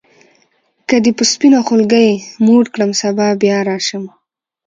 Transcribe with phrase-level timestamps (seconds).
[0.87, 2.09] که دي په سپینه خولګۍ
[2.45, 4.03] موړ کړم سبا بیا راشم.